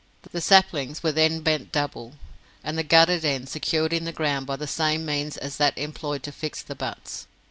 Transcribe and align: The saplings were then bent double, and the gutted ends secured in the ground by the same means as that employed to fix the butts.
The 0.31 0.41
saplings 0.41 1.03
were 1.03 1.11
then 1.11 1.41
bent 1.41 1.71
double, 1.71 2.13
and 2.63 2.75
the 2.75 2.81
gutted 2.81 3.23
ends 3.23 3.51
secured 3.51 3.93
in 3.93 4.03
the 4.03 4.11
ground 4.11 4.47
by 4.47 4.55
the 4.55 4.65
same 4.65 5.05
means 5.05 5.37
as 5.37 5.57
that 5.57 5.77
employed 5.77 6.23
to 6.23 6.31
fix 6.31 6.63
the 6.63 6.73
butts. 6.73 7.27